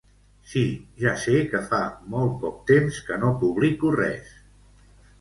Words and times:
Sí, 0.53 0.63
ja 1.03 1.13
sé 1.25 1.35
que 1.51 1.61
fa 1.67 1.83
molt 2.15 2.35
poc 2.47 2.59
temps 2.75 3.01
que 3.11 3.23
no 3.27 3.33
publico 3.47 3.97
res. 4.03 4.37